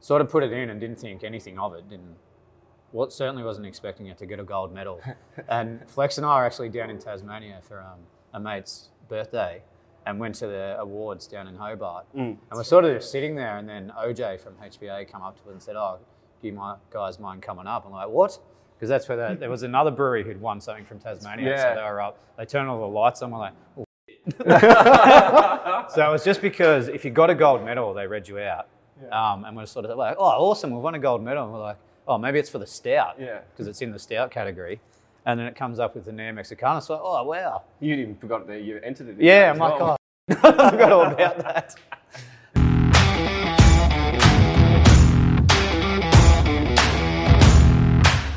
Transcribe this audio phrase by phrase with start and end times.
[0.00, 1.88] sort of put it in and didn't think anything of it.
[1.88, 2.16] Didn't.
[2.90, 5.00] What certainly wasn't expecting it to get a gold medal.
[5.48, 7.98] and Flex and I are actually down in Tasmania for um,
[8.32, 9.62] a mate's birthday,
[10.06, 12.06] and went to the awards down in Hobart.
[12.14, 15.42] And we're sort of just sitting there, and then OJ from HBA come up to
[15.48, 15.98] us and said, "Oh,
[16.40, 16.58] do you
[16.90, 18.38] guys mind coming up?" I'm like, "What?"
[18.76, 21.74] Because that's where the, there was another brewery who'd won something from Tasmania, Yeah.
[21.74, 22.16] so they were up.
[22.38, 23.32] They turned all the lights on.
[23.32, 23.84] We're like, "Oh,
[25.94, 28.68] so it was just because if you got a gold medal, they read you out.
[29.12, 31.44] Um, and we're sort of like, oh, awesome, we've won a gold medal.
[31.44, 33.16] And we're like, oh, maybe it's for the stout.
[33.18, 33.40] Yeah.
[33.52, 34.80] Because it's in the stout category.
[35.24, 36.80] And then it comes up with the Neo Mexicana.
[36.80, 37.62] So, oh, wow.
[37.80, 39.16] You'd even forgot that you entered it.
[39.20, 39.96] Yeah, my I'm as like, well.
[40.30, 41.74] oh, I forgot all about that.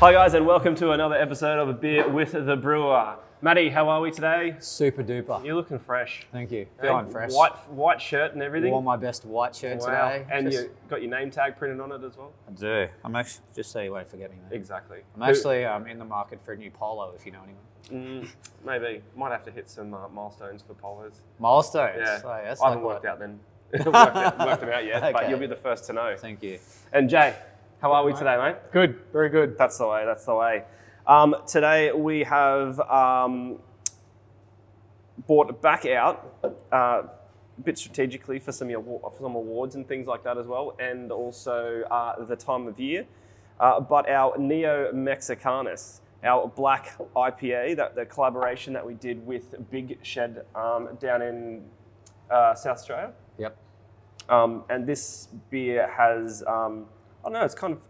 [0.00, 3.14] Hi guys, and welcome to another episode of a beer with the brewer.
[3.44, 4.54] Matty, how are we today?
[4.60, 5.44] Super duper.
[5.44, 6.24] You're looking fresh.
[6.30, 6.66] Thank you.
[6.80, 7.32] Feeling Hey, fresh.
[7.32, 8.70] White, white shirt and everything.
[8.70, 9.86] Wore my best white shirt wow.
[10.10, 10.26] today.
[10.30, 12.30] And Just- you got your name tag printed on it as well.
[12.46, 12.88] I do.
[13.04, 14.54] I'm actually, just so you won't forget me, mate.
[14.54, 14.98] Exactly.
[15.16, 18.22] I'm actually um, in the market for a new polo, if you know anyone.
[18.22, 18.28] Mm,
[18.64, 21.20] maybe might have to hit some uh, milestones for polos.
[21.40, 21.96] Milestones.
[21.98, 23.40] Yeah, So, that's I like haven't worked what- out then.
[23.72, 25.12] worked, it, worked them out yet, okay.
[25.12, 26.14] but you'll be the first to know.
[26.16, 26.60] Thank you.
[26.92, 27.34] And Jay,
[27.80, 28.56] how are we today, mate?
[28.70, 29.58] Good, very good.
[29.58, 30.04] That's the way.
[30.04, 30.62] That's the way.
[31.06, 33.58] Um, today we have um,
[35.26, 36.36] bought back out
[36.72, 37.10] uh, a
[37.64, 41.82] bit strategically for some, for some awards and things like that as well, and also
[41.90, 43.04] uh, the time of year.
[43.58, 49.56] Uh, but our Neo Mexicanus, our black IPA, that the collaboration that we did with
[49.72, 51.64] Big Shed um, down in
[52.30, 53.12] uh, South Australia.
[53.38, 53.56] Yep.
[54.28, 56.86] Um, and this beer has, um,
[57.20, 57.80] I don't know, it's kind of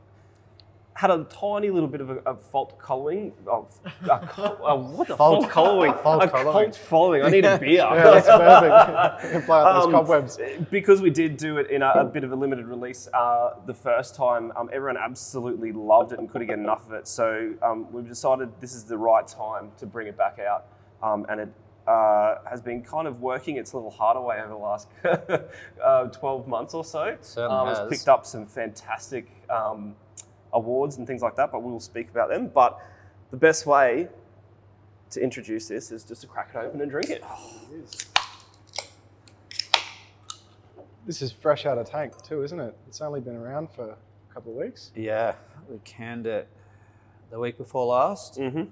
[0.95, 3.33] had a tiny little bit of a, a fault colouring.
[3.47, 3.73] Of,
[4.11, 5.95] a, co- a, what the Fault- fault colouring?
[6.03, 6.53] fault a colouring.
[6.73, 7.23] cult following.
[7.23, 7.71] I need a beer.
[7.79, 9.25] Yeah, that's perfect.
[9.25, 10.39] You can play out those Um, cobwebs.
[10.71, 13.75] because we did do it in a, a bit of a limited release uh, the
[13.75, 17.09] first time, um, everyone absolutely loved it and couldn't get enough of it.
[17.09, 20.67] So um, we've decided this is the right time to bring it back out,
[21.03, 21.49] um, and it
[21.89, 24.89] uh, has been kind of working its little heart away over the last
[25.83, 27.17] uh, 12 months or so.
[27.23, 27.79] Certainly um, has.
[27.79, 29.95] It's picked up some fantastic um,
[30.53, 32.49] awards and things like that, but we will speak about them.
[32.49, 32.79] But
[33.31, 34.09] the best way
[35.11, 37.25] to introduce this is just to crack it open and drink it.
[41.05, 42.77] This is fresh out of tank too, isn't it?
[42.87, 43.97] It's only been around for a
[44.33, 44.93] couple of weeks.
[44.95, 45.35] Yeah,
[45.69, 46.49] we canned it
[47.31, 48.39] the week before last.
[48.39, 48.65] Mm-hmm.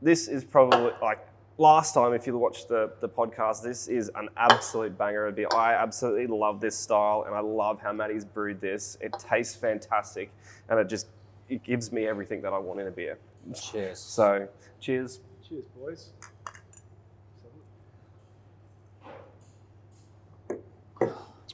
[0.00, 1.26] This is probably like
[1.58, 2.12] last time.
[2.12, 5.48] If you watched the, the podcast, this is an absolute banger of beer.
[5.54, 8.96] I absolutely love this style, and I love how Maddie's brewed this.
[9.00, 10.30] It tastes fantastic,
[10.68, 11.06] and it just
[11.48, 13.18] it gives me everything that I want in a beer.
[13.54, 13.98] Cheers.
[13.98, 14.48] So,
[14.80, 15.20] cheers.
[15.46, 16.10] Cheers, boys.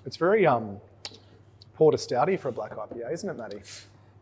[0.06, 0.78] It's very um,
[1.74, 3.60] porter stouty for a black IPA, isn't it, Matty?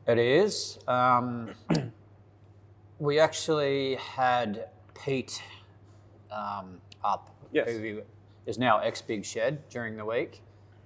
[0.08, 0.78] It is.
[0.88, 1.50] Um,
[2.98, 5.42] we actually had Pete
[6.30, 7.68] um, up, Yes.
[7.70, 8.02] who
[8.46, 10.42] is now ex Big Shed during the week.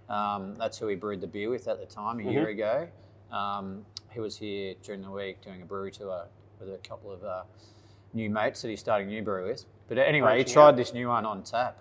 [0.09, 2.89] Um, that's who we brewed the beer with at the time a year ago.
[3.31, 6.27] Um, he was here during the week doing a brewery tour
[6.59, 7.43] with a couple of uh,
[8.13, 9.65] new mates that he's starting a new brew with.
[9.89, 11.79] But anyway, he tried this new one on tap.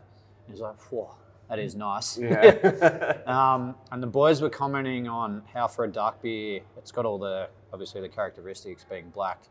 [0.47, 1.15] He's like, whoa,
[1.49, 2.17] that is nice.
[2.17, 3.17] Yeah.
[3.29, 7.17] Um, and the boys were commenting on how for a dark beer, it's got all
[7.19, 9.43] the obviously the characteristics being black,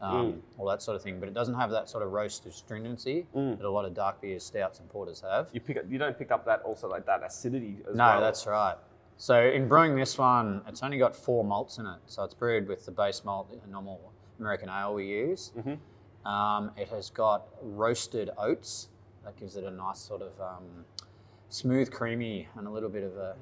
[0.00, 3.26] um, all that sort of thing, but it doesn't have that sort of roast astringency
[3.34, 5.48] that a lot of dark beers, stouts, and porters have.
[5.52, 7.96] you pick up, you don't pick up that also like that acidity as well.
[7.96, 8.20] No, well.
[8.20, 8.76] that's right.
[9.16, 11.98] So in brewing this one, it's only got four malts in it.
[12.06, 15.52] So it's brewed with the base malt, the normal American ale we use.
[16.26, 18.88] Um, it has got roasted oats.
[19.24, 20.84] That gives it a nice sort of um,
[21.48, 23.36] smooth, creamy, and a little bit of a.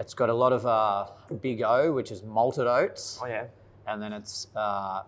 [0.00, 1.06] It's got a lot of uh,
[1.40, 3.44] Big O, which is malted oats, Oh yeah.
[3.86, 5.02] And then it's uh,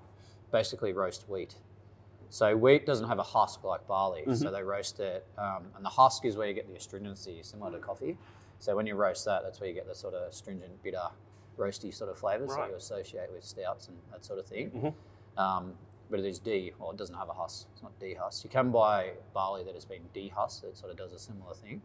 [0.53, 1.55] basically roast wheat.
[2.29, 5.89] So wheat doesn't have a husk like barley, so they roast it, um, and the
[5.89, 8.17] husk is where you get the astringency, similar to coffee.
[8.59, 11.09] So when you roast that, that's where you get the sort of astringent, bitter,
[11.57, 12.63] roasty sort of flavors Right.
[12.63, 14.95] that you associate with stouts and that sort of thing.
[15.39, 15.75] Um,
[16.11, 17.67] but it is D, well, it doesn't have a husk.
[17.73, 18.45] It's not dehusked.
[18.45, 21.81] You can buy barley that has been dehusked that sort of does a similar thing.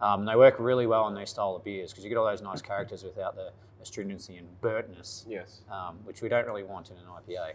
[0.00, 2.40] Um, they work really well on these style of beers because you get all those
[2.42, 3.50] nice characters without the
[3.82, 5.60] astringency and burntness Yes.
[5.70, 7.54] um, which we don't really want in an IPA.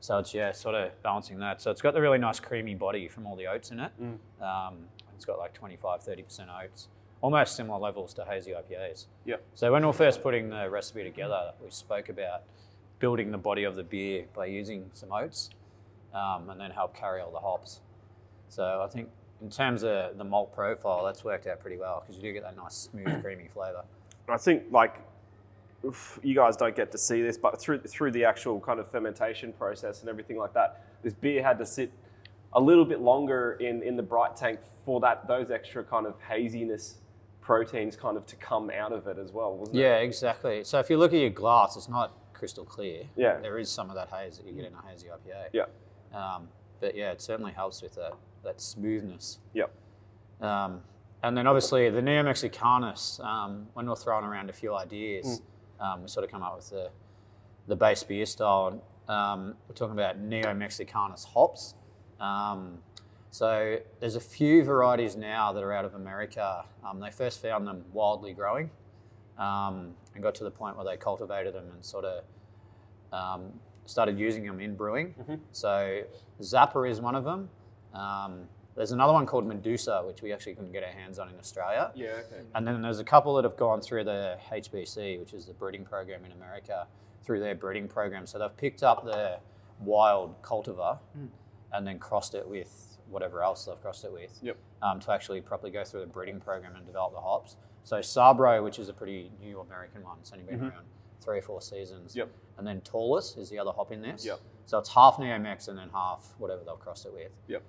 [0.00, 1.60] So it's yeah, sort of balancing that.
[1.60, 3.92] So it's got the really nice creamy body from all the oats in it.
[4.42, 6.88] Um, it's got like 25, 30% oats,
[7.20, 9.04] almost similar levels to hazy IPAs.
[9.26, 9.36] Yeah.
[9.52, 12.44] So when we were first putting the recipe together, we spoke about
[13.00, 15.50] building the body of the beer by using some oats,
[16.14, 17.80] um, and then help carry all the hops.
[18.48, 19.08] So I think
[19.42, 22.42] in terms of the malt profile, that's worked out pretty well because you do get
[22.44, 23.84] that nice smooth, creamy flavour.
[24.28, 25.00] I think like
[25.84, 28.88] oof, you guys don't get to see this, but through through the actual kind of
[28.88, 31.90] fermentation process and everything like that, this beer had to sit
[32.52, 36.14] a little bit longer in, in the bright tank for that those extra kind of
[36.28, 36.98] haziness
[37.40, 40.04] proteins kind of to come out of it as well, wasn't Yeah, it?
[40.04, 40.62] exactly.
[40.64, 43.04] So if you look at your glass, it's not crystal clear.
[43.16, 43.36] Yeah.
[43.36, 45.50] There is some of that haze that you get in a hazy IPA.
[45.52, 45.66] Yeah.
[46.12, 46.48] Um,
[46.80, 49.38] but yeah, it certainly helps with that, that smoothness.
[49.52, 49.70] Yep.
[50.40, 50.80] Um,
[51.22, 55.42] and then obviously the Neo Mexicanus, um, when we're throwing around a few ideas,
[55.78, 56.90] um, we sort of come up with the,
[57.68, 58.82] the base beer style.
[59.06, 61.74] Um, we're talking about Neo Mexicanus hops.
[62.18, 62.78] Um,
[63.30, 66.64] so there's a few varieties now that are out of America.
[66.84, 68.70] Um, they first found them wildly growing
[69.36, 72.24] um, and got to the point where they cultivated them and sort of
[73.12, 73.52] um,
[73.86, 75.14] started using them in brewing.
[75.52, 76.02] So
[76.40, 77.48] Zappa is one of them.
[77.94, 78.42] Um,
[78.76, 81.90] there's another one called Medusa, which we actually couldn't get our hands on in Australia.
[81.94, 82.42] Yeah, okay.
[82.54, 85.84] And then there's a couple that have gone through the HBC, which is the breeding
[85.84, 86.86] program in America,
[87.24, 88.26] through their breeding program.
[88.26, 89.38] So they've picked up their
[89.80, 90.98] wild cultivar
[91.72, 94.56] and then crossed it with whatever else they've crossed it with Yep.
[94.82, 97.56] um, to actually properly go through the breeding program and develop the hops.
[97.84, 100.86] So Sabro, which is a pretty new American one, it's only been around
[101.22, 102.14] three or four seasons.
[102.16, 102.30] Yep.
[102.58, 104.24] And then Taurus is the other hop in this.
[104.24, 104.40] Yep.
[104.66, 107.32] So it's half Neomex and then half whatever they'll cross it with.
[107.48, 107.62] Yep.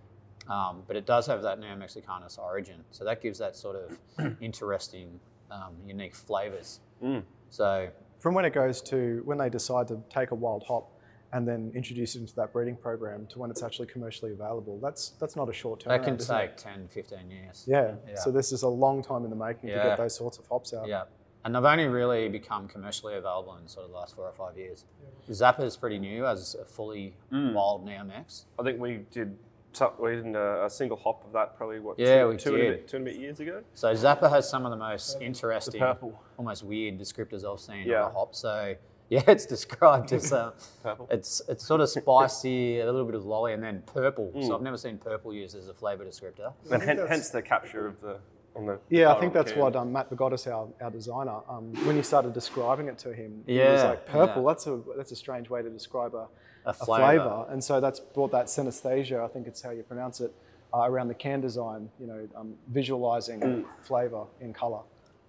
[0.47, 2.83] Um, but it does have that Neo Mexicanus origin.
[2.91, 5.19] So that gives that sort of interesting,
[5.49, 6.79] um, unique flavors.
[7.03, 7.23] Mm.
[7.49, 10.91] So From when it goes to when they decide to take a wild hop
[11.33, 15.09] and then introduce it into that breeding program to when it's actually commercially available, that's
[15.19, 15.89] that's not a short term.
[15.91, 17.65] that can take 10, 15 years.
[17.67, 17.93] Yeah.
[18.07, 18.15] Yeah.
[18.15, 20.73] So this is a long time in the making to get those sorts of hops
[20.73, 20.87] out.
[20.87, 21.03] Yeah.
[21.43, 24.57] And they've only really become commercially available in sort of the last four or five
[24.57, 24.85] years.
[25.29, 27.53] Zappa is pretty new as a fully Mm.
[27.53, 28.43] wild Neomex.
[28.59, 29.37] I think we did
[29.73, 32.53] so- we did a, a single hop of that probably what Yeah, two, we two
[32.55, 33.63] and a bit two and a bit years ago.
[33.73, 36.21] So Zappa has some of the most interesting, purple.
[36.37, 38.03] almost weird descriptors I've seen Yeah.
[38.03, 38.35] on a hop.
[38.35, 38.75] So
[39.15, 40.51] yeah, it's described as uh,
[40.83, 41.07] Purple.
[41.11, 44.31] it's it's sort of spicy, a little bit of lolly, and then purple.
[44.33, 44.47] Mm.
[44.47, 46.53] So I've never seen purple used as a flavour descriptor.
[46.71, 48.19] And think hen- hence the capture of the
[48.55, 51.95] on the Yeah, I think that's what um, Matt Begotis, our, our designer, um, when
[51.97, 54.47] you started describing it to him, he was Yeah, like, purple, yeah.
[54.49, 56.27] that's a that's a strange way to describe a,
[56.65, 57.23] A a flavour.
[57.23, 57.45] flavour.
[57.51, 60.33] And so that's brought that synesthesia, I think it's how you pronounce it,
[60.73, 63.65] uh, around the can design, you know, um, visualising Mm.
[63.81, 64.83] flavour in colour,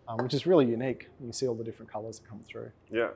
[0.08, 1.08] um, which is really unique.
[1.24, 2.70] You see all the different colours that come through.
[2.90, 3.08] Yeah.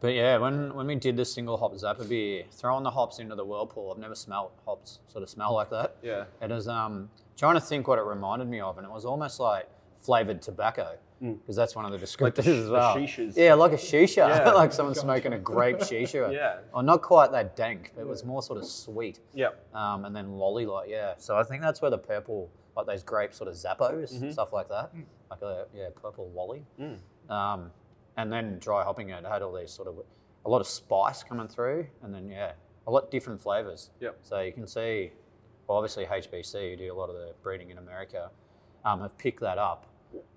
[0.00, 3.34] But yeah, when when we did the single hop Zappa beer, throwing the hops into
[3.34, 5.96] the whirlpool, I've never smelled hops sort of smell like that.
[6.02, 6.24] Yeah.
[6.42, 9.40] It is um trying to think what it reminded me of, and it was almost
[9.40, 9.68] like
[10.00, 12.94] flavored tobacco because that's one of the descriptors sh- as well.
[12.96, 13.34] shishas.
[13.34, 14.50] Yeah, like a shisha, Yeah.
[14.62, 16.30] like someone smoking a grape shisha.
[16.30, 16.58] Yeah.
[16.74, 19.20] Or not quite that dank, but it was more sort of sweet.
[19.32, 19.50] Yeah.
[19.72, 21.14] Um, and then lolly like yeah.
[21.16, 24.32] So I think that's where the purple, like those grape sort of zappos, Mm-hmm.
[24.32, 24.90] stuff like that,
[25.30, 26.66] like a yeah purple lolly.
[26.78, 26.98] Mm.
[27.34, 27.70] Um,
[28.16, 29.96] and then dry hopping it, it had all these sort of
[30.44, 32.52] a lot of spice coming through, and then yeah,
[32.86, 33.90] a lot different flavors.
[34.00, 34.18] Yep.
[34.22, 35.12] So you can see,
[35.66, 38.30] well, obviously HBC, who do a lot of the breeding in America,
[38.84, 39.86] um, have picked that up,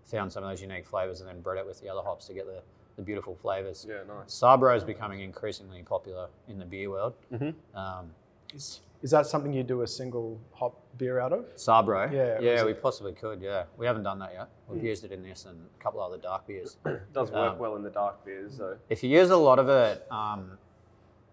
[0.05, 2.33] found some of those unique flavors, and then bred it with the other hops to
[2.33, 2.61] get the,
[2.95, 3.85] the beautiful flavors.
[3.87, 3.97] Yeah.
[4.07, 4.27] Nice.
[4.39, 7.13] Sabro is becoming increasingly popular in the beer world.
[7.33, 7.53] Mhm.
[7.75, 8.11] Um,
[8.53, 11.45] Is, is that something you do a single hop beer out of?
[11.55, 13.41] Sabro, Yeah, yeah, was we possibly could.
[13.41, 14.49] Yeah, we haven't done that yet.
[14.67, 16.77] We've used it in this and a couple of other dark beers.
[16.85, 18.77] It does work Um, well in the dark beers though.
[18.89, 20.57] If you use a lot of it, um,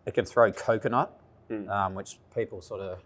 [0.06, 1.68] it can throw coconut, Mm.
[1.68, 2.98] um, which people sort of,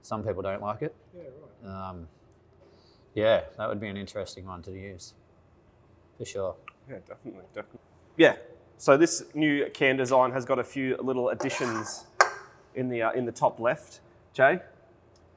[0.00, 0.94] some people don't like it.
[1.14, 1.24] Yeah,
[1.62, 1.90] right.
[1.90, 2.08] Um,
[3.14, 5.12] yeah, that would be an interesting one to use,
[6.16, 6.56] for sure.
[6.88, 7.80] Yeah, definitely, definitely.
[8.16, 8.36] Yeah.
[8.78, 12.06] So this new can design has got a few little additions
[12.74, 14.00] in the uh, in the top left.
[14.32, 14.60] Jay, do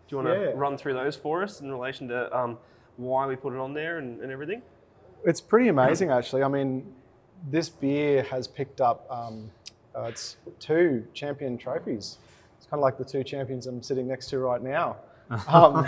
[0.09, 0.51] you want to Yeah.
[0.55, 2.57] run through those for us in relation to um,
[2.97, 4.61] why we put it on there and, and everything?
[5.25, 6.43] It's pretty amazing, actually.
[6.43, 6.93] I mean,
[7.49, 9.49] this beer has picked up um,
[9.95, 12.17] uh, it's two champion trophies.
[12.57, 14.97] It's kind of like the two champions I'm sitting next to right now.
[15.47, 15.87] Um,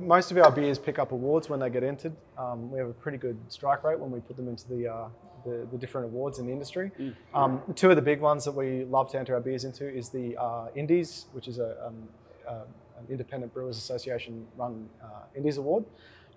[0.00, 2.12] most of our beers pick up awards when they get entered.
[2.38, 5.08] Um, we have a pretty good strike rate when we put them into the, uh,
[5.44, 6.90] the, the different awards in the industry.
[7.34, 10.08] Um, two of the big ones that we love to enter our beers into is
[10.08, 12.08] the uh, Indies, which is a, um,
[12.48, 12.62] uh,
[12.98, 15.84] an Independent Brewers Association run uh, Indies Award.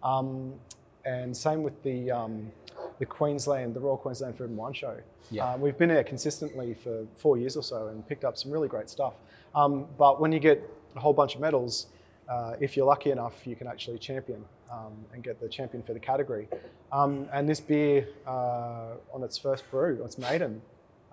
[0.03, 0.53] Um,
[1.05, 2.51] and same with the, um,
[2.99, 4.97] the Queensland, the Royal Queensland Food and Wine Show.
[5.31, 5.53] Yeah.
[5.53, 8.67] Uh, we've been there consistently for four years or so and picked up some really
[8.67, 9.13] great stuff.
[9.55, 10.61] Um, but when you get
[10.95, 11.87] a whole bunch of medals,
[12.29, 15.93] uh, if you're lucky enough, you can actually champion um, and get the champion for
[15.93, 16.47] the category.
[16.91, 20.62] Um, and this beer, uh, on its first brew, its maiden,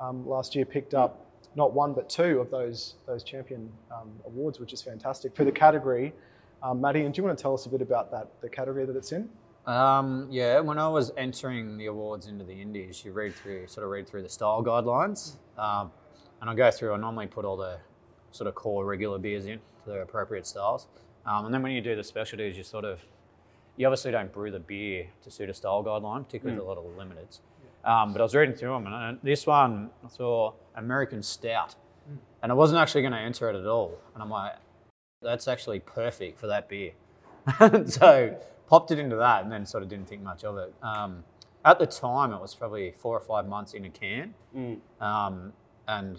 [0.00, 1.20] um, last year picked up
[1.56, 5.52] not one but two of those those champion um, awards, which is fantastic for the
[5.52, 6.12] category.
[6.62, 8.86] Um, Maddie, and do you want to tell us a bit about that the category
[8.86, 9.28] that it's in?
[9.66, 13.84] Um, yeah, when I was entering the awards into the Indies, you read through, sort
[13.84, 15.90] of read through the style guidelines, um,
[16.40, 16.92] and I go through.
[16.92, 17.78] I normally put all the
[18.30, 20.86] sort of core regular beers in to their appropriate styles,
[21.24, 23.00] um, and then when you do the specialties, you sort of,
[23.76, 26.84] you obviously don't brew the beer to suit a style guideline, particularly a lot of
[26.84, 27.40] the limiteds.
[27.84, 31.74] Um, but I was reading through them, and this one I saw American Stout,
[32.42, 34.52] and I wasn't actually going to enter it at all, and I'm like,
[35.22, 36.92] that's actually perfect for that beer.
[37.86, 40.72] so popped it into that and then sort of didn't think much of it.
[40.82, 41.24] Um,
[41.64, 44.34] at the time, it was probably four or five months in a can.
[45.00, 45.52] Um,
[45.88, 46.18] and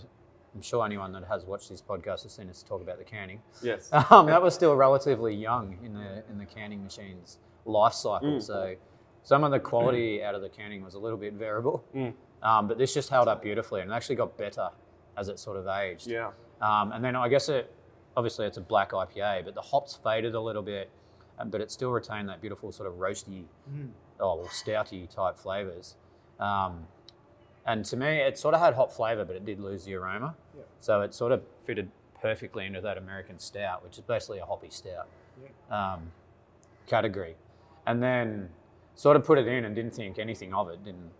[0.56, 3.42] I'm sure anyone that has watched this podcast has seen us talk about the canning.
[3.62, 3.90] Yes.
[4.10, 8.40] Um, that was still relatively young in the in the canning machine's life cycle.
[8.40, 8.76] So
[9.24, 11.84] some of the quality out of the canning was a little bit variable.
[12.42, 14.70] Um, but this just held up beautifully and it actually got better
[15.18, 16.08] as it sort of aged.
[16.08, 16.32] Yeah.
[16.62, 17.72] Um, and then I guess it,
[18.16, 20.90] obviously it's a black IPA, but the hops faded a little bit,
[21.40, 23.46] um, but it still retained that beautiful sort of roasty,
[24.20, 25.96] oh, well, stouty type flavors.
[26.40, 26.86] Um,
[27.66, 30.36] and to me, it sort of had hop flavor, but it did lose the aroma.
[30.80, 31.90] So it sort of fitted
[32.22, 35.08] perfectly into that American stout, which is basically a hoppy stout
[35.72, 36.12] um,
[36.88, 37.36] category.
[37.88, 38.50] And then
[38.96, 40.84] sort of put it in and didn't think anything of it.
[40.84, 41.12] Didn't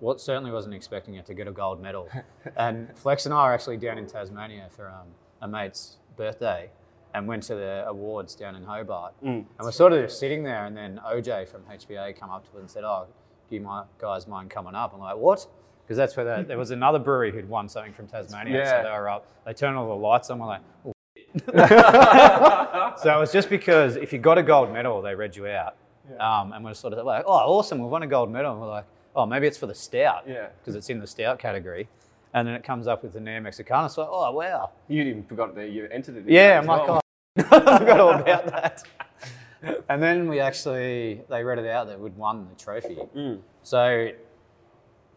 [0.00, 2.08] what certainly wasn't expecting it to get a gold medal.
[2.56, 5.08] and Flex and I are actually down in Tasmania for um,
[5.42, 6.70] a mate's birthday
[7.14, 9.14] and went to the awards down in Hobart.
[9.58, 12.50] And we're sort of just sitting there, and then OJ from HBA come up to
[12.56, 13.06] us and said, "Oh,
[13.48, 13.68] do you
[13.98, 15.46] guys mind coming up?" I'm like, "What?"
[15.88, 18.82] Because that's where the, there was another brewery who'd won something from Tasmania, Yeah.
[18.82, 19.24] so they were up.
[19.46, 20.38] They turned all the lights on.
[20.38, 20.92] We're like, "Oh,
[23.02, 25.76] so it was just because if you got a gold medal, they read you out.
[26.20, 28.52] Um, and we're sort of like, oh, awesome, we've won a gold medal.
[28.52, 28.84] And we're like,
[29.16, 30.24] oh, maybe it's for the stout.
[30.28, 30.48] Yeah.
[30.60, 31.88] Because it's in the stout category.
[32.34, 33.86] And then it comes up with the Neo Mexicana.
[33.86, 34.72] It's like, oh, wow.
[34.88, 36.24] You even forgot that you entered it.
[36.28, 37.00] Yeah, I'm like, oh,
[37.38, 38.82] I forgot all about that.
[39.88, 42.98] and then we actually, they read it out that we'd won the trophy.
[43.62, 44.10] So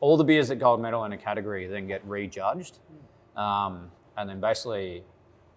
[0.02, 2.80] all the beers that gold medal in a category then get rejudged.
[3.38, 5.04] Um, and then basically,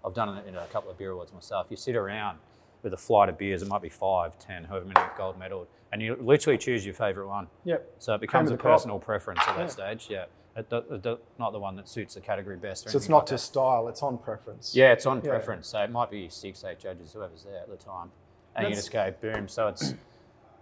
[0.05, 1.67] I've done it in a couple of beer awards myself.
[1.71, 2.39] You sit around
[2.83, 5.67] with a flight of beers, it might be five, ten, however many have gold medal,
[5.91, 7.49] and you literally choose your favourite one.
[7.65, 7.95] Yep.
[7.99, 8.75] So it becomes a the crop.
[8.79, 10.07] personal preference at that stage.
[10.11, 10.27] Yeah.
[10.57, 12.89] It, not the one that suits the category best.
[12.89, 14.73] So it's not like just style; it's on preference.
[14.77, 15.31] Yeah, it's on Yeah.
[15.31, 15.67] preference.
[15.69, 18.13] So it might be six, eight judges, whoever's there at the time.
[18.55, 19.49] And you just go boom.
[19.49, 19.95] So it's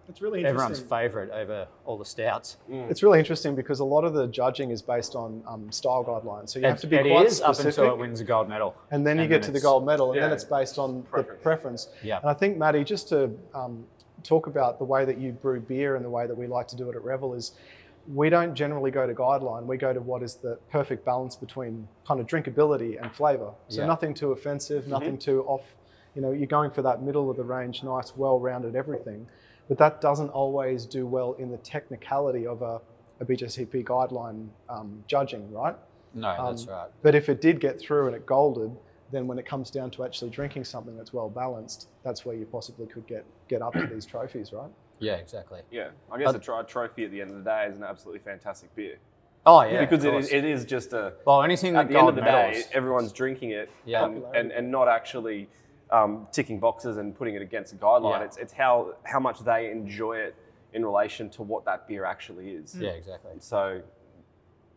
[0.08, 0.88] it's really everyone's interesting.
[0.88, 2.56] favourite over all the stouts.
[2.68, 6.50] It's really interesting because a lot of the judging is based on um, style guidelines.
[6.50, 8.48] So you have It, to be it quite is up until it wins a gold
[8.48, 8.74] medal.
[8.90, 11.02] and then you And get then to the gold medal, and then it's based on
[11.04, 11.38] preference.
[11.38, 11.88] the preference.
[12.02, 12.18] Yeah.
[12.20, 13.84] And I think, Maddie, just to um,
[14.22, 16.76] talk about the way that you brew beer and the way that we like to
[16.76, 17.52] do it at Revel is
[18.12, 19.64] we don't generally go to guideline.
[19.64, 23.52] We go to what is the perfect balance between kind of drinkability and flavour.
[23.68, 23.86] So Yeah.
[23.86, 25.76] nothing too offensive, nothing too off.
[26.16, 29.28] You know, you're going for that middle of the range, nice, well-rounded everything.
[29.68, 32.80] But that doesn't always do well in the technicality of a,
[33.20, 35.76] a BJCP guideline um, judging, right?
[36.14, 36.88] No, that's Um, right.
[37.02, 38.76] But if it did get through and it golded,
[39.12, 42.44] then when it comes down to actually drinking something that's well balanced, that's where you
[42.46, 44.70] possibly could get get up to these trophies, right?
[44.98, 45.60] Yeah, exactly.
[45.70, 48.20] Yeah, I guess a tri- trophy at the end of the day is an absolutely
[48.20, 48.98] fantastic beer
[49.44, 51.14] Oh yeah, because it is, it is just a.
[51.26, 52.64] well, anything At that the end of the medals.
[52.64, 54.04] day, everyone's drinking it Yeah.
[54.04, 55.48] and, and, and not actually
[55.92, 58.18] um, ticking boxes and putting it against a guideline.
[58.20, 58.24] Yeah.
[58.24, 60.34] It's, it's how, how much they enjoy it
[60.72, 62.74] in relation to what that beer actually is.
[62.78, 63.32] yeah, exactly.
[63.38, 63.82] So,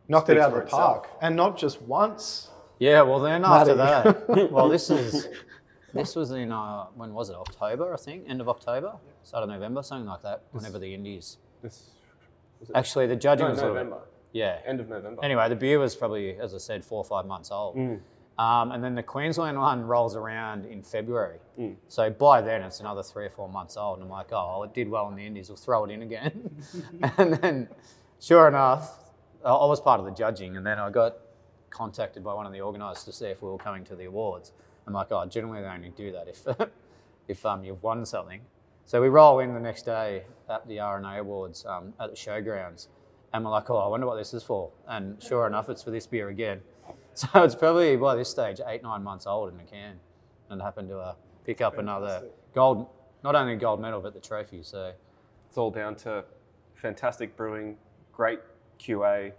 [0.07, 1.03] Knocked it out of the itself.
[1.03, 2.49] park, and not just once.
[2.77, 5.29] Yeah, well then after that, well this is
[5.95, 8.93] this was in uh, when was it October I think end of October,
[9.23, 10.43] start of November, something like that.
[10.51, 11.37] Whenever the Indies.
[11.63, 11.89] this
[12.59, 12.75] was it?
[12.75, 14.05] Actually, the judging no, was a little bit- November.
[14.33, 14.59] yeah.
[14.65, 15.23] End of November.
[15.23, 17.75] Anyway, the beer was probably, as I said, four or five months old.
[18.37, 21.39] Um, and then the Queensland one rolls around in February.
[21.87, 23.97] So by then it's another three or four months old.
[23.97, 25.49] And I'm like, oh, it did well in the Indies.
[25.49, 26.49] We'll throw it in again.
[27.17, 27.69] and then,
[28.19, 28.99] sure enough,
[29.43, 30.57] I I was part of the judging.
[30.57, 31.15] And then I got
[31.69, 34.51] contacted by one of the organisers to see if we were coming to the awards.
[34.85, 36.45] I'm like, oh, generally they only do that if,
[37.27, 38.41] if um, you've won something.
[38.85, 42.87] So we roll in the next day at the RNA Awards um, at the showgrounds.
[43.33, 44.71] And we're like, oh, I wonder what this is for.
[44.87, 46.61] And sure enough, it's for this beer again.
[47.33, 49.95] So it's probably by this stage eight, nine months old in a can.
[50.49, 51.13] And happened to uh,
[51.45, 52.87] pick up another gold,
[53.23, 54.61] not only gold medal, but the trophy.
[54.63, 54.91] So
[55.47, 56.23] It's all down to
[56.75, 57.77] fantastic brewing,
[58.13, 58.39] great
[58.79, 59.31] QA,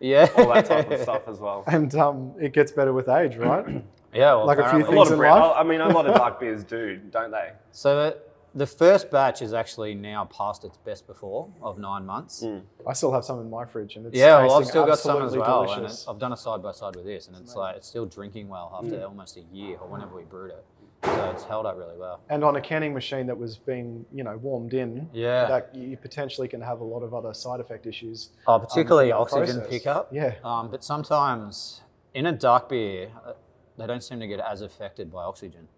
[0.00, 0.28] yeah.
[0.36, 1.64] all that type of stuff as well.
[1.66, 3.82] And um, it gets better with age, right?
[4.14, 5.52] Yeah, well, Like a few apparently- A lot Things of in brown, life?
[5.58, 7.50] I mean, a lot of dark beers do, don't they?
[7.72, 8.27] So that
[8.58, 12.44] the first batch is actually now past its best before of nine months.
[12.86, 15.16] I still have some in my fridge, and it's Yeah, well, I've still got some
[15.22, 17.54] as absolutely well, and it, I've done a side by side with this, and it's
[17.54, 19.04] like it's still drinking well after Mm.
[19.08, 20.64] almost a year or whenever we brewed it.
[21.04, 22.20] So it's held up really well.
[22.28, 25.46] and on a canning machine that was being, you know, warmed in, Yeah.
[25.46, 28.30] that you potentially can have a lot of other side effect issues.
[28.48, 29.68] Oh, particularly that oxygen process.
[29.70, 30.12] pickup.
[30.12, 30.34] Yeah.
[30.42, 31.82] Um, but sometimes
[32.14, 33.34] in a dark beer, uh,
[33.76, 35.68] they don't seem to get as affected by oxygen,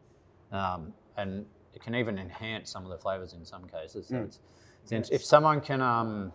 [0.53, 4.09] um, and it can even enhance some of the flavors in some cases.
[4.09, 4.39] So it's,
[4.83, 6.33] it's int- if someone can um,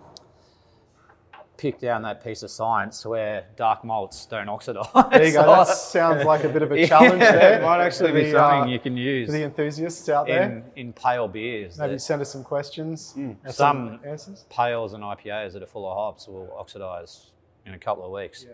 [1.58, 5.46] pick down that piece of science where dark malts don't oxidize, There you go.
[5.46, 7.60] That sounds like a bit of a challenge Yeah, there.
[7.60, 10.44] It might actually for be something uh, you can use for the enthusiasts out there.
[10.76, 11.78] in, in pale beers.
[11.78, 13.14] Maybe send us some questions.
[13.16, 14.46] and Some- answers.
[14.50, 17.32] pales and IPAs that are full of hops will oxidize
[17.66, 18.46] in a couple of weeks,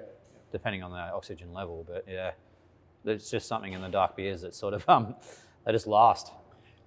[0.51, 1.83] depending on the oxygen level.
[1.87, 2.31] But yeah,
[3.03, 5.15] there's just something in the dark beers that sort of um,
[5.65, 6.31] they just last.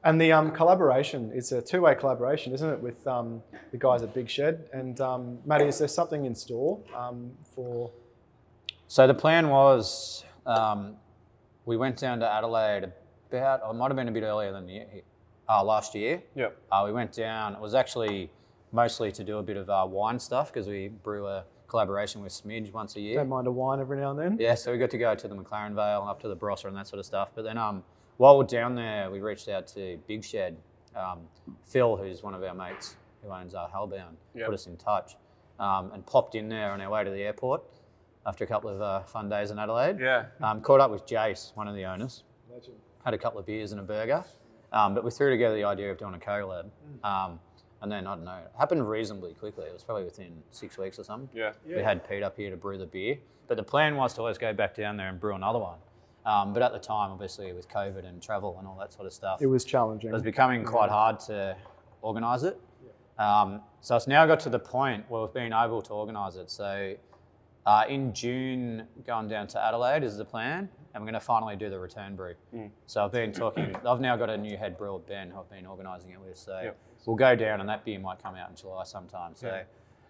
[0.04, 3.42] And the um, collaboration, it's a two-way collaboration, isn't it, with um,
[3.72, 4.68] the guys at Big Shed?
[4.74, 7.90] And um, Matty, is there something in store um, for?
[8.86, 10.96] So the plan was um,
[11.64, 12.92] we went down to Adelaide
[13.30, 14.86] about, or it might have been a bit earlier than the year,
[15.48, 16.22] uh, last year.
[16.34, 16.56] Yep.
[16.70, 17.54] Uh, we went down.
[17.54, 18.30] It was actually
[18.72, 22.32] mostly to do a bit of uh, wine stuff because we brew a collaboration with
[22.32, 23.16] Smidge once a year.
[23.16, 24.36] Don't mind a wine every now and then.
[24.38, 26.76] Yeah, so we got to go to the McLaren Vale, up to the Barossa and
[26.76, 27.30] that sort of stuff.
[27.34, 27.82] But then um,
[28.16, 30.56] while we're down there, we reached out to Big Shed.
[30.96, 31.20] Um,
[31.66, 34.46] Phil, who's one of our mates who owns our Hellbound, Yep.
[34.46, 35.16] put us in touch
[35.58, 37.62] um, and popped in there on our way to the airport
[38.26, 39.98] after a couple of uh, fun days in Adelaide.
[40.00, 40.26] Yeah.
[40.40, 42.22] Um, caught up with Jace, one of the owners,
[43.04, 44.24] had a couple of beers and a burger.
[44.72, 46.70] Um, but we threw together the idea of doing a collab.
[47.02, 47.38] Um,
[47.82, 49.66] and then, I don't know, it happened reasonably quickly.
[49.66, 51.28] It was probably within six weeks or something.
[51.34, 51.52] Yeah.
[51.68, 51.76] Yeah.
[51.76, 54.38] We had Pete up here to brew the beer, but the plan was to always
[54.38, 55.78] go back down there and brew another one.
[56.26, 59.12] Um, but at the time, obviously, with COVID and travel and all that sort of
[59.12, 60.10] stuff, It was challenging.
[60.10, 61.56] it was becoming quite hard to
[62.00, 62.58] organise it.
[63.18, 66.50] Um, so it's now got to the point where we've been able to organise it.
[66.50, 66.94] So
[67.66, 71.56] uh, in June, going down to Adelaide is the plan, and we're going to finally
[71.56, 72.34] do the return brew.
[72.86, 73.74] So I've been talking.
[73.86, 76.36] I've now got a new head brewer, Ben, who I've been organising it with.
[76.38, 76.76] So Yep.
[77.06, 79.34] we'll go down, and that beer might come out in July sometime.
[79.34, 79.60] So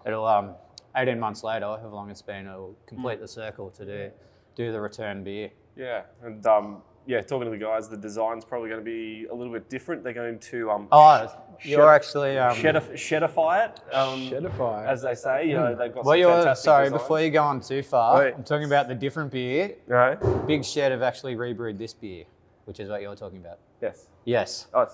[0.06, 0.54] it'll um,
[0.96, 4.10] 18 months later, however long it's been, it'll complete the circle to do
[4.54, 5.50] do the return beer.
[5.76, 6.02] Yeah.
[6.22, 9.52] And um, yeah, talking to the guys, the design's probably going to be a little
[9.52, 10.02] bit different.
[10.04, 11.28] They're going to um, Oh,
[11.62, 14.86] you're Shed- actually um, shedif- shedify it, um, Shedify.
[14.86, 15.46] as they say.
[15.48, 16.84] You know, they've got Well, some you're fantastic sorry.
[16.86, 17.02] designs.
[17.02, 18.34] Before you go on too far, Wait.
[18.34, 19.74] I'm talking about the different beer.
[19.86, 20.18] Right.
[20.46, 22.24] Big Shed have actually rebrewed this beer,
[22.64, 23.58] which is what you're talking about.
[23.82, 24.08] Yes.
[24.24, 24.66] Yes.
[24.72, 24.86] Oh,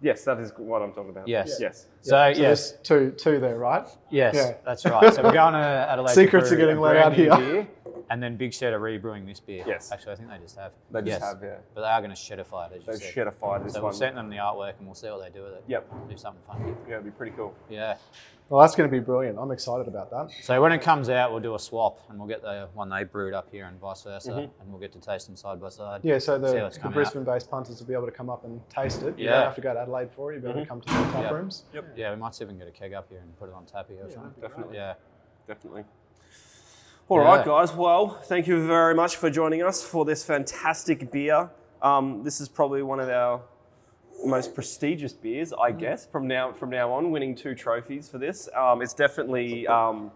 [0.00, 1.28] yes, that is what I'm talking about.
[1.28, 1.58] Yes.
[1.60, 1.86] Yes.
[2.00, 3.86] So So yes, there's two, two there, right?
[4.10, 4.54] yes, Yeah.
[4.64, 5.12] that's right.
[5.12, 6.08] So we're going to Adelaide.
[6.08, 7.36] to Secrets are getting a let out here.
[7.36, 7.68] beer,
[8.10, 9.64] and then Big Shed are rebrewing this beer.
[9.66, 9.90] Yes.
[9.92, 10.72] Actually, I think they just have.
[10.90, 11.22] They just yes.
[11.22, 11.56] have, yeah.
[11.74, 13.14] But they are going to shedify it, as you They've said.
[13.14, 13.90] shedified this So one.
[13.90, 15.64] we've sent them the artwork, and we'll see what they do with it.
[15.68, 16.08] Yep.
[16.08, 16.74] Do something funky.
[16.88, 17.54] Yeah, it'd be pretty cool.
[17.68, 17.96] Yeah.
[18.48, 19.38] Well, that's going to be brilliant.
[19.38, 20.30] I'm excited about that.
[20.42, 23.04] So when it comes out, we'll do a swap, and we'll get the one they
[23.04, 24.38] brewed up here, and vice versa, Mm-hmm.
[24.62, 26.00] and we'll get to taste them side by side.
[26.02, 27.02] Yeah, so See the, what's the coming out.
[27.04, 29.18] Brisbane-based punters will be able to come up and taste it.
[29.18, 29.30] You Yeah.
[29.32, 30.36] don't have to go to Adelaide for it.
[30.36, 31.30] You'll be able to come to the tap Yeah.
[31.30, 31.64] rooms.
[31.94, 34.06] Yeah, we might even get a keg up here and put it on tap here
[34.06, 34.32] or something.
[34.40, 34.76] definitely.
[34.76, 34.94] Yeah.
[35.46, 35.84] Definitely.
[37.08, 37.44] All right, Yeah.
[37.44, 37.74] guys.
[37.74, 41.48] Well, thank you very much for joining us for this fantastic beer.
[41.80, 43.40] Um, this is probably one of our
[44.26, 48.48] most prestigious beers, I guess, from now from now on, winning two trophies for this.
[48.54, 50.10] Um, it's definitely um,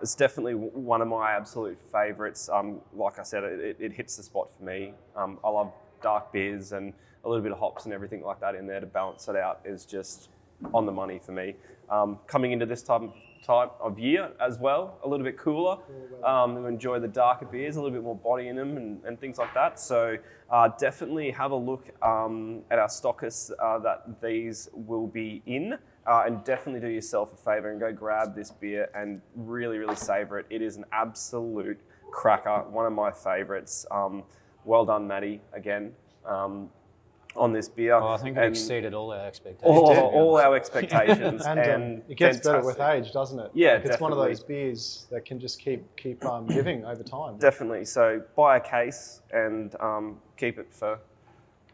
[0.00, 2.48] it's definitely one of my absolute favourites.
[2.48, 4.94] Um, like I said, it, it- it hits the spot for me.
[5.16, 6.92] Um, I love dark beers and
[7.24, 9.60] a little bit of hops and everything like that in there to balance it out
[9.64, 10.28] is just
[10.72, 11.56] on the money for me.
[11.90, 13.12] Um, coming into this of,
[13.44, 15.78] type of year as well, a little bit cooler,
[16.24, 19.18] um, to enjoy the darker beers, a little bit more body in them and, and
[19.20, 19.78] things like that.
[19.80, 20.16] So
[20.50, 25.78] uh, definitely have a look um, at our stockists uh, that these will be in.
[26.06, 29.94] Uh, and definitely do yourself a favor and go grab this beer and really, really
[29.94, 30.46] savor it.
[30.48, 31.78] It is an absolute
[32.10, 33.84] cracker, one of my favorites.
[33.90, 34.24] Um,
[34.64, 35.92] well done, Maddie, again,
[36.24, 36.70] um,
[37.36, 37.98] on this beer.
[38.00, 39.62] Well, I think it And exceeded all our expectations.
[39.64, 41.44] all, to all our expectations.
[41.44, 43.50] And, and, um, it gets better with age, doesn't it?
[43.54, 47.02] Yeah, Like, it's one of those beers that can just keep keep um, giving over
[47.02, 47.36] time.
[47.38, 47.84] Definitely.
[47.84, 50.98] So buy a case and um, keep it for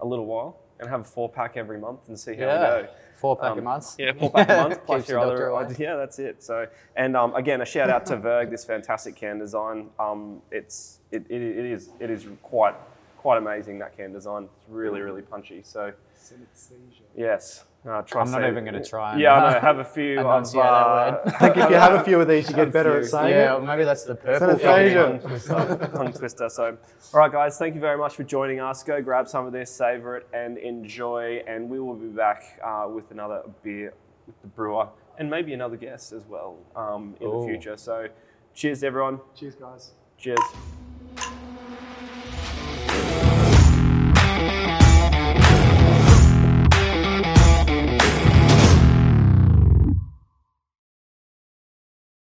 [0.01, 2.77] a little while, and have a four pack every month and see how Yeah.
[2.77, 2.89] we go.
[3.15, 3.95] Four pack Um, a month.
[3.99, 5.47] Yeah, four pack a month plus your other.
[5.47, 5.75] away.
[5.79, 6.43] Yeah, that's it.
[6.43, 9.89] So, and um, again, a shout out to Verg, this fantastic can design.
[9.99, 12.75] Um, it's it, it, it is it is quite
[13.25, 14.43] quite amazing that can design.
[14.45, 15.63] It's really really punchy.
[15.63, 15.93] So,
[17.17, 17.65] Yes.
[17.87, 19.13] Uh, try I'm not say- even going to try.
[19.13, 19.61] And, Yeah, I know.
[19.61, 20.19] Have a few.
[20.21, 21.33] of, enunciate that uh, word.
[21.35, 23.55] I think if you have a few of these, you get better at saying yeah,
[23.55, 23.59] it.
[23.59, 24.49] well, maybe that's the purple.
[24.49, 25.79] Synesthesia.
[25.79, 25.91] thing.
[25.93, 26.49] tongue twister.
[26.51, 26.77] So,
[27.15, 28.83] all right, guys, thank you very much for joining us.
[28.83, 31.43] Go grab some of this, savor it, and enjoy.
[31.47, 33.95] And we will be back uh, with another beer
[34.27, 37.77] with the brewer and maybe another guest as well um, in the future.
[37.79, 38.09] So,
[38.55, 39.21] cheers, everyone.
[39.35, 39.93] Cheers, guys.
[40.19, 40.41] Cheers.